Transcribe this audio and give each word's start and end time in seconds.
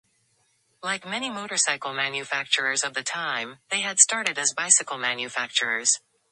Like 0.81 1.05
many 1.05 1.29
motorcycle 1.29 1.93
manufacturers 1.93 2.83
of 2.83 2.95
the 2.95 3.03
time, 3.03 3.59
they 3.69 3.81
had 3.81 3.99
started 3.99 4.39
as 4.39 4.51
bicycle 4.51 4.97
manufacturers. 4.97 5.99